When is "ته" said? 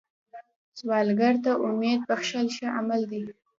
1.43-1.51